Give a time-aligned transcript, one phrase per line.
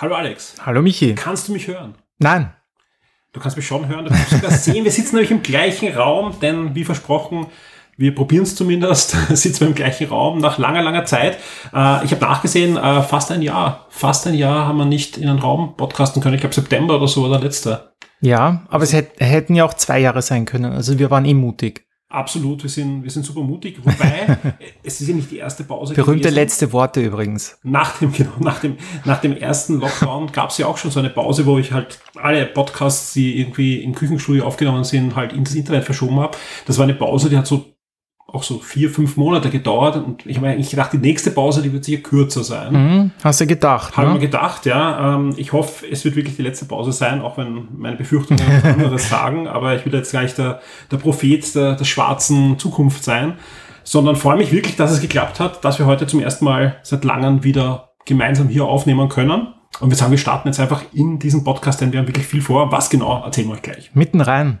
[0.00, 0.54] Hallo Alex.
[0.64, 1.14] Hallo Michi.
[1.14, 1.94] Kannst du mich hören?
[2.18, 2.54] Nein.
[3.34, 4.82] Du kannst mich schon hören, du kannst sogar sehen.
[4.84, 7.48] Wir sitzen nämlich im gleichen Raum, denn wie versprochen,
[7.98, 11.36] wir probieren es zumindest, sitzen wir im gleichen Raum nach langer, langer Zeit.
[11.74, 15.28] Äh, ich habe nachgesehen, äh, fast ein Jahr, fast ein Jahr haben wir nicht in
[15.28, 16.36] einen Raum podcasten können.
[16.36, 17.92] Ich glaube September oder so oder letzter.
[18.22, 20.72] Ja, aber es hätt, hätten ja auch zwei Jahre sein können.
[20.72, 21.84] Also wir waren eh mutig.
[22.12, 23.78] Absolut, wir sind, wir sind super mutig.
[23.84, 24.36] Wobei,
[24.82, 25.94] es ist ja nicht die erste Pause.
[25.94, 26.34] Berühmte gewesen.
[26.34, 27.56] letzte Worte übrigens.
[27.62, 30.98] Nach dem, genau, nach dem, nach dem ersten Lockdown gab es ja auch schon so
[30.98, 35.54] eine Pause, wo ich halt alle Podcasts, die irgendwie im Küchenstudio aufgenommen sind, halt ins
[35.54, 36.36] Internet verschoben habe.
[36.66, 37.76] Das war eine Pause, die hat so
[38.32, 41.72] auch so vier, fünf Monate gedauert und ich habe eigentlich gedacht, die nächste Pause, die
[41.72, 42.72] wird sicher kürzer sein.
[42.72, 43.96] Mhm, hast du gedacht?
[43.96, 44.14] Habe ne?
[44.14, 45.16] mir gedacht, ja.
[45.16, 49.08] Ähm, ich hoffe, es wird wirklich die letzte Pause sein, auch wenn meine Befürchtungen anderes
[49.10, 53.34] sagen, aber ich will jetzt gar nicht der, der Prophet der, der schwarzen Zukunft sein,
[53.82, 57.04] sondern freue mich wirklich, dass es geklappt hat, dass wir heute zum ersten Mal seit
[57.04, 59.48] langem wieder gemeinsam hier aufnehmen können.
[59.80, 62.42] Und wir sagen, wir starten jetzt einfach in diesen Podcast, denn wir haben wirklich viel
[62.42, 62.70] vor.
[62.72, 63.90] Was genau, erzählen wir euch gleich.
[63.94, 64.60] Mitten rein.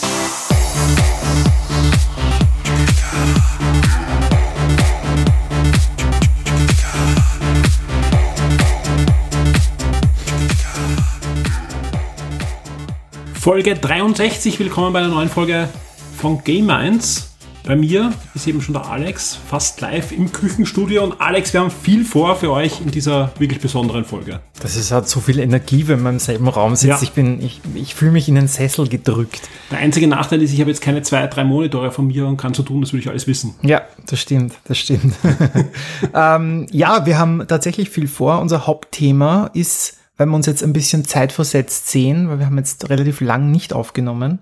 [13.41, 14.59] Folge 63.
[14.59, 15.67] Willkommen bei einer neuen Folge
[16.15, 17.31] von Game Minds.
[17.65, 21.03] Bei mir ist eben schon der Alex, fast live im Küchenstudio.
[21.03, 24.41] Und Alex, wir haben viel vor für euch in dieser wirklich besonderen Folge.
[24.61, 27.01] Das ist halt so viel Energie, wenn man im selben Raum sitzt.
[27.01, 27.01] Ja.
[27.01, 29.41] Ich, bin, ich, ich fühle mich in den Sessel gedrückt.
[29.71, 32.53] Der einzige Nachteil ist, ich habe jetzt keine zwei, drei Monitore von mir und kann
[32.53, 33.55] so tun, das würde ich alles wissen.
[33.63, 35.15] Ja, das stimmt, das stimmt.
[36.13, 38.39] ähm, ja, wir haben tatsächlich viel vor.
[38.39, 42.89] Unser Hauptthema ist wenn wir uns jetzt ein bisschen zeitversetzt sehen, weil wir haben jetzt
[42.91, 44.39] relativ lang nicht aufgenommen.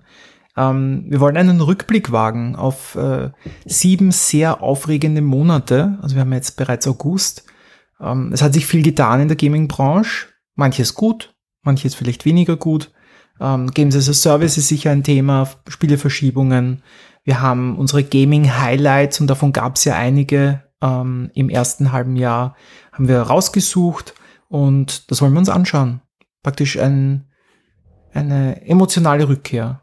[0.54, 3.30] Ähm, wir wollen einen Rückblick wagen auf äh,
[3.64, 5.98] sieben sehr aufregende Monate.
[6.02, 7.44] Also wir haben jetzt bereits August.
[7.98, 10.26] Ähm, es hat sich viel getan in der Gaming-Branche.
[10.54, 12.92] Manches gut, manches vielleicht weniger gut.
[13.40, 16.82] Ähm, Games as a Service ist sicher ein Thema, Spieleverschiebungen.
[17.24, 22.54] Wir haben unsere Gaming-Highlights und davon gab es ja einige ähm, im ersten halben Jahr,
[22.92, 24.12] haben wir rausgesucht
[24.50, 26.02] und das wollen wir uns anschauen.
[26.42, 27.28] Praktisch ein,
[28.12, 29.80] eine emotionale Rückkehr.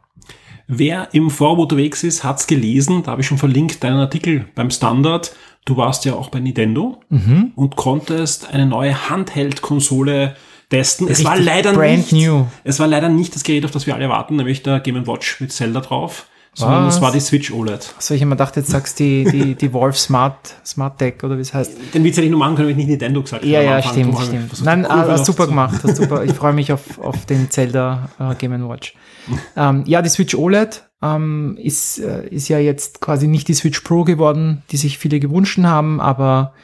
[0.66, 3.02] Wer im Forum unterwegs ist, hat's gelesen.
[3.02, 5.34] Da habe ich schon verlinkt deinen Artikel beim Standard.
[5.64, 7.52] Du warst ja auch bei Nintendo mhm.
[7.56, 10.36] und konntest eine neue Handheld-Konsole
[10.68, 11.08] testen.
[11.08, 12.46] Es war leider brand nicht, new.
[12.64, 15.40] Es war leider nicht das Gerät, auf das wir alle warten, nämlich der Game Watch
[15.40, 16.26] mit Zelda drauf
[16.58, 17.94] sondern das war die Switch OLED.
[17.98, 21.22] So, ich habe mir gedacht, jetzt sagst du die, die, die Wolf Smart, Smart Deck
[21.22, 21.72] oder wie es heißt.
[21.94, 23.52] Den Witz hätte ich nur machen können, wenn ich nicht Nintendo gesagt hätte.
[23.52, 24.64] Ja, ja, stimmt, stimmt.
[24.64, 25.50] Nein, cool hast super so.
[25.50, 26.24] gemacht, hast super.
[26.24, 28.94] Ich freue mich auf, auf den Zelda uh, Game Watch.
[29.56, 33.80] ähm, ja, die Switch OLED ähm, ist, äh, ist ja jetzt quasi nicht die Switch
[33.80, 36.54] Pro geworden, die sich viele gewünscht haben, aber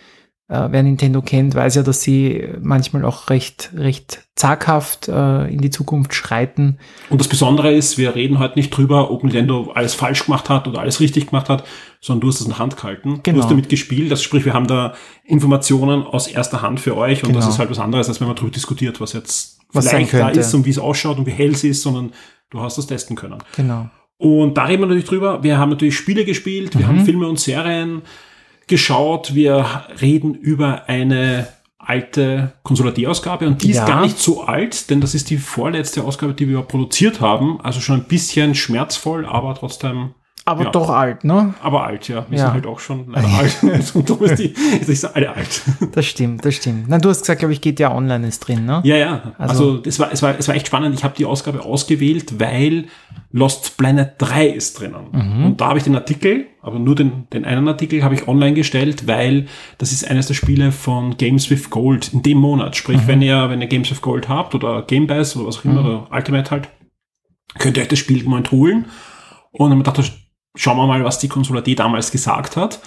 [0.49, 5.61] äh, wer Nintendo kennt, weiß ja, dass sie manchmal auch recht, recht zaghaft äh, in
[5.61, 6.79] die Zukunft schreiten.
[7.09, 10.69] Und das Besondere ist, wir reden heute nicht drüber, ob Nintendo alles falsch gemacht hat
[10.69, 11.65] oder alles richtig gemacht hat,
[12.01, 13.21] sondern du hast es in der Hand gehalten.
[13.23, 13.37] Genau.
[13.37, 14.13] Du hast damit gespielt.
[14.13, 14.95] Das sprich, wir haben da
[15.25, 17.41] Informationen aus erster Hand für euch und genau.
[17.41, 20.29] das ist halt was anderes, als wenn man darüber diskutiert, was jetzt was vielleicht da
[20.29, 22.13] ist und wie es ausschaut und wie hell es ist, sondern
[22.51, 23.39] du hast das testen können.
[23.57, 23.89] Genau.
[24.19, 25.43] Und da reden wir natürlich drüber.
[25.43, 26.89] Wir haben natürlich Spiele gespielt, wir mhm.
[26.89, 28.03] haben Filme und Serien
[28.67, 29.35] geschaut.
[29.35, 31.49] Wir reden über eine
[31.79, 33.83] alte Konsolidierungsgabe und die ja.
[33.83, 37.61] ist gar nicht so alt, denn das ist die vorletzte Ausgabe, die wir produziert haben.
[37.61, 40.15] Also schon ein bisschen schmerzvoll, aber trotzdem
[40.47, 40.71] aber ja.
[40.71, 41.55] doch alt, ne?
[41.63, 42.27] Aber alt, ja.
[42.29, 42.45] Wir ja.
[42.45, 43.95] sind halt auch schon leider alt.
[43.95, 44.55] Und du bist die,
[44.87, 45.63] ich sag, alle alt.
[45.93, 46.85] Das stimmt, das stimmt.
[46.87, 48.83] Na, du hast gesagt, glaube ich, geht ja online ist drin, ne?
[48.85, 49.33] Ja, ja.
[49.39, 50.95] Also, also es, war, es, war, es war echt spannend.
[50.95, 52.87] Ich habe die Ausgabe ausgewählt, weil
[53.33, 55.07] Lost Planet 3 ist drinnen.
[55.13, 55.47] Mhm.
[55.47, 58.55] Und da habe ich den Artikel, aber nur den, den einen Artikel habe ich online
[58.55, 59.47] gestellt, weil
[59.79, 62.75] das ist eines der Spiele von Games with Gold in dem Monat.
[62.75, 63.07] Sprich, mhm.
[63.07, 65.83] wenn ihr, wenn ihr Games with Gold habt oder Game Pass oder was auch immer,
[65.83, 65.87] mhm.
[65.87, 66.69] oder Ultimate halt,
[67.59, 68.87] könnt ihr euch das Spiel Moment holen.
[69.53, 70.27] Und dann habe ich gedacht,
[70.57, 72.81] schauen wir mal, was die Konsole D damals gesagt hat.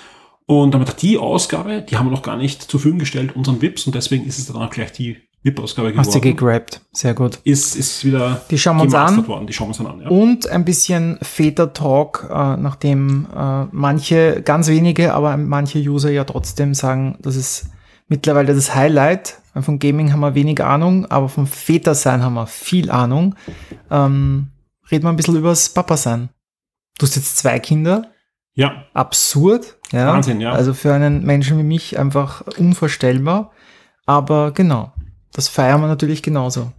[0.48, 3.86] Und damit die Ausgabe, die haben wir noch gar nicht zur Verfügung gestellt, unseren VIPs,
[3.86, 6.06] und deswegen ist es dann auch gleich die VIP-Ausgabe geworden.
[6.06, 7.40] Hast du gegrabt, sehr gut.
[7.44, 9.28] Ist, ist wieder die schauen wir uns an.
[9.28, 10.10] worden, die schauen wir uns an, ja.
[10.10, 16.74] Und ein bisschen Väter-Talk, äh, nachdem äh, manche, ganz wenige, aber manche User ja trotzdem
[16.74, 17.68] sagen, das ist
[18.08, 19.40] mittlerweile das Highlight.
[19.62, 23.36] Von Gaming haben wir wenig Ahnung, aber vom Väter-Sein haben wir viel Ahnung.
[23.90, 24.48] Ähm,
[24.92, 26.30] reden wir ein bisschen übers Papa-Sein.
[27.00, 28.12] Du hast jetzt zwei Kinder.
[28.54, 29.78] Ja, absurd.
[29.92, 30.08] Ja?
[30.08, 30.52] Wahnsinn, ja.
[30.52, 33.52] Also für einen Menschen wie mich einfach unvorstellbar.
[34.08, 34.94] Aber genau,
[35.38, 36.72] das feiern wir natürlich genauso.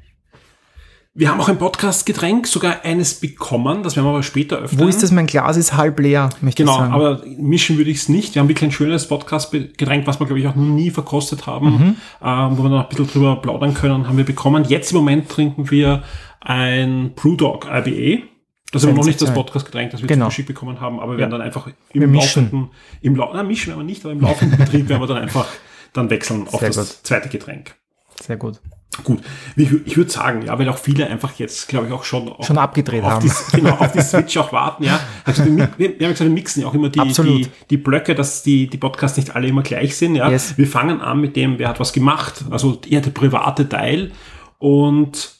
[1.14, 4.81] wir haben auch ein Podcast-Getränk, sogar eines bekommen, das werden wir aber später öffnen.
[4.81, 5.10] Wo ist das?
[5.10, 6.93] Mein Glas ist halb leer, möchte Genau, ich sagen.
[6.93, 8.34] aber mischen würde ich es nicht.
[8.37, 11.66] Wir haben wirklich ein schönes Podcast-Getränk, was wir, glaube ich, auch noch nie verkostet haben,
[11.70, 11.96] Mhm.
[12.22, 14.64] ähm, wo wir noch ein bisschen drüber plaudern können, haben wir bekommen.
[14.69, 16.05] Jetzt im Moment trinken wir
[16.40, 18.22] ein Brewdog IBA.
[18.70, 19.32] Das ist aber noch nicht das.
[19.34, 20.26] Podcast-Getränk, das wir Genau.
[20.26, 22.69] zugeschickt bekommen haben, aber wir werden dann einfach im laufenden,
[23.00, 25.46] im na, mischen werden wir nicht, aber im laufenden Betrieb werden wir dann einfach
[25.94, 27.06] dann wechseln auf Sehr das gut.
[27.06, 27.75] zweite Getränk.
[28.23, 28.61] Sehr gut.
[29.05, 29.20] Gut,
[29.55, 32.44] ich, ich würde sagen, ja, weil auch viele einfach jetzt, glaube ich, auch schon, auf,
[32.44, 33.29] Schon abgedreht auf haben.
[33.29, 34.99] Die, genau, auf die Switch auch warten, ja.
[35.25, 37.44] Also wir, wir, wir haben gesagt, wir mixen ja auch immer die, Absolut.
[37.44, 40.29] die, die Blöcke, dass die, die Podcasts nicht alle immer gleich sind, ja.
[40.29, 40.59] Yes.
[40.59, 44.11] Wir fangen an mit dem, wer hat was gemacht, also eher der private Teil
[44.59, 45.32] und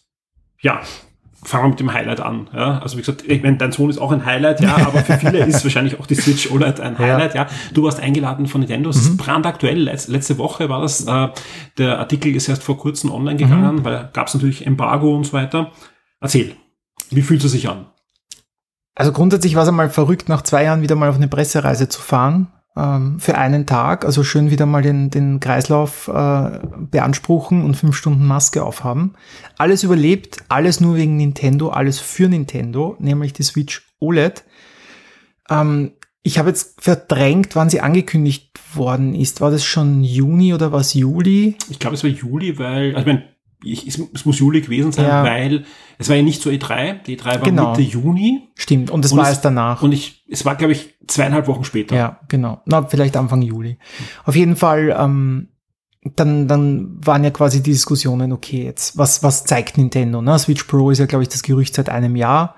[0.61, 0.81] ja,
[1.45, 2.49] fangen wir mit dem Highlight an.
[2.53, 2.79] Ja?
[2.79, 5.39] Also wie gesagt, ich meine, dein Sohn ist auch ein Highlight, ja, aber für viele
[5.45, 7.47] ist wahrscheinlich auch die Switch OLED ein Highlight, ja.
[7.73, 11.29] Du warst eingeladen von Nintendo, es ist brandaktuell, Letz, letzte Woche war das, äh,
[11.79, 15.33] der Artikel ist erst vor kurzem online gegangen, weil gab es natürlich Embargo und so
[15.33, 15.71] weiter.
[16.21, 16.57] Erzähl,
[17.11, 17.87] wie fühlt es sich an?
[18.95, 22.01] Also grundsätzlich war es einmal verrückt, nach zwei Jahren wieder mal auf eine Pressereise zu
[22.01, 22.49] fahren.
[22.79, 24.05] Ähm, für einen Tag.
[24.05, 26.61] Also schön wieder mal den, den Kreislauf äh,
[26.91, 29.15] beanspruchen und fünf Stunden Maske aufhaben.
[29.57, 34.45] Alles überlebt, alles nur wegen Nintendo, alles für Nintendo, nämlich die Switch OLED.
[35.51, 35.93] Ähm,
[36.23, 39.41] ich habe jetzt verdrängt, wann sie angekündigt worden ist.
[39.41, 41.57] War das schon Juni oder was Juli?
[41.71, 43.25] Ich glaube, es war Juli, weil, also ich meine,
[43.65, 45.25] ich, es, es muss Juli gewesen sein, Ja.
[45.25, 45.65] weil
[45.99, 47.71] es war ja nicht so E3, die E3 war Genau.
[47.71, 48.91] Mitte Juni Stimmt.
[48.91, 49.83] Und das Und war es- erst danach.
[49.83, 51.97] und ich, es war, glaube ich, zweieinhalb Wochen später.
[51.97, 52.61] Ja, genau.
[52.67, 53.79] Na, vielleicht Anfang Juli.
[54.25, 55.49] Auf jeden Fall, ähm,
[56.15, 60.23] dann, dann waren ja quasi die Diskussionen, okay, jetzt, was, was zeigt Nintendo?
[60.23, 60.39] Ne?
[60.39, 62.55] Switch Pro ist ja, glaube ich, das Gerücht seit einem Jahr.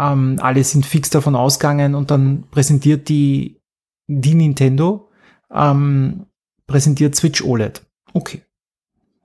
[0.00, 3.60] Ähm, alle sind fix davon ausgegangen und dann präsentiert die,
[4.08, 5.10] die Nintendo,
[5.52, 6.24] ähm,
[6.66, 7.82] präsentiert Switch OLED.
[8.14, 8.40] Okay.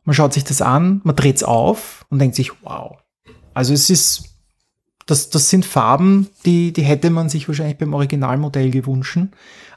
[0.07, 2.95] Man schaut sich das an, man dreht's auf und denkt sich, wow.
[3.53, 4.37] Also es ist,
[5.05, 9.17] das, das sind Farben, die, die hätte man sich wahrscheinlich beim Originalmodell gewünscht.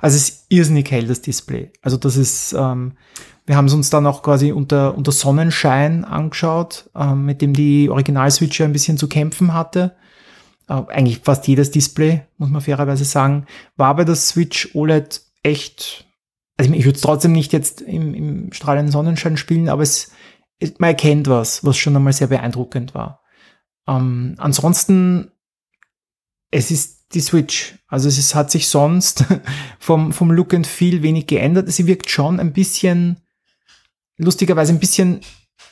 [0.00, 1.73] Also es ist irrsinnig hell, das Display.
[1.82, 2.93] Also das ist, ähm,
[3.44, 7.91] wir haben es uns dann auch quasi unter, unter Sonnenschein angeschaut, ähm, mit dem die
[7.91, 9.97] Original-Switch ja ein bisschen zu kämpfen hatte.
[10.69, 16.06] Äh, eigentlich fast jedes Display, muss man fairerweise sagen, war bei der Switch OLED echt,
[16.56, 20.12] also ich würde es trotzdem nicht jetzt im, im strahlenden Sonnenschein spielen, aber es, es,
[20.79, 23.23] man erkennt was, was schon einmal sehr beeindruckend war.
[23.89, 25.31] Ähm, ansonsten,
[26.51, 27.75] es ist die Switch.
[27.89, 29.25] Also es ist, hat sich sonst
[29.79, 31.71] vom, vom Look and Feel wenig geändert.
[31.71, 33.21] Sie wirkt schon ein bisschen,
[34.17, 35.21] lustigerweise ein bisschen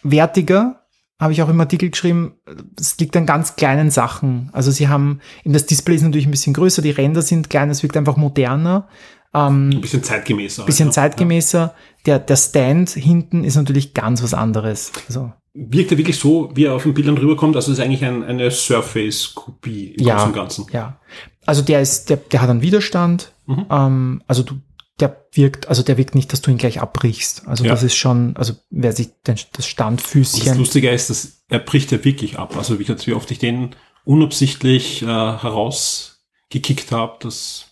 [0.02, 0.86] wertiger.
[1.20, 2.34] Habe ich auch im Artikel geschrieben,
[2.78, 4.50] es liegt an ganz kleinen Sachen.
[4.52, 7.82] Also sie haben, das Display ist natürlich ein bisschen größer, die Ränder sind klein, es
[7.82, 8.88] wirkt einfach moderner.
[9.34, 10.64] Ähm, Ein bisschen zeitgemäßer.
[10.64, 11.02] bisschen halt, ja.
[11.02, 11.74] zeitgemäßer.
[12.06, 14.92] Der, der Stand hinten ist natürlich ganz was anderes.
[15.08, 17.56] Also, Wirkt er wirklich so, wie er auf den Bildern rüberkommt?
[17.56, 20.14] Also es ist eigentlich ein, eine Surface-Kopie im Ja.
[20.14, 20.66] Großen und Ganzen.
[20.72, 21.00] ja.
[21.46, 23.32] Also der ist, der, der hat einen Widerstand.
[23.46, 23.66] Mhm.
[23.70, 24.60] Ähm, also du,
[25.00, 27.46] der wirkt, also der wirkt nicht, dass du ihn gleich abbrichst.
[27.48, 27.70] Also Ja.
[27.70, 31.58] das ist schon, also wer sich den, das Und das Standfüßchen, Lustige ist, dass er
[31.58, 32.54] bricht ja wirklich ab.
[32.56, 37.66] Also wie, wie oft ich den unabsichtlich äh, herausgekickt habe, das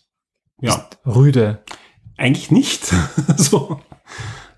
[0.61, 1.63] ja, rüde.
[2.17, 2.86] eigentlich nicht.
[3.36, 3.81] so.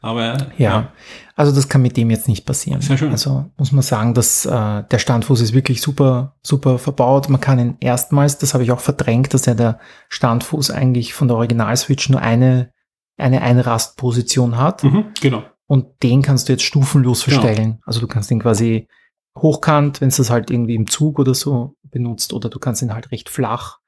[0.00, 0.93] Aber Ja.
[1.35, 2.81] Also das kann mit dem jetzt nicht passieren.
[2.81, 3.11] Sehr schön.
[3.12, 7.28] Also muss man sagen, dass äh, der Standfuß ist wirklich super, super verbaut.
[7.28, 9.78] Man kann ihn erstmals, das habe ich auch verdrängt, dass ja der
[10.09, 12.73] Standfuß eigentlich von der Original-Switch nur eine,
[13.17, 14.83] eine Einrastposition hat.
[14.85, 15.45] Mhm, genau.
[15.67, 17.40] Und den kannst du jetzt stufenlos Genau.
[17.40, 17.78] verstellen.
[17.85, 18.88] Also du kannst den quasi
[19.37, 22.93] hochkant, wenn du das halt irgendwie im Zug oder so benutzt, oder du kannst ihn
[22.95, 23.78] halt recht flach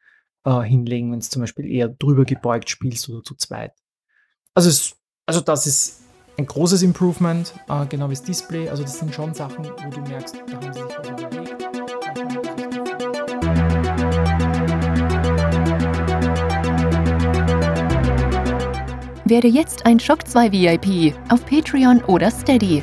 [0.45, 3.73] äh, hinlegen, wenn du zum Beispiel eher drüber gebeugt spielst oder zu zweit.
[4.55, 6.03] Also, es, also das ist
[6.39, 8.69] ein großes Improvement, äh, genau wie das Display.
[8.69, 11.51] Also das sind schon Sachen, wo du merkst, da haben sie sich was überlegt.
[19.27, 22.83] Werde jetzt ein Shock 2 VIP auf Patreon oder Steady.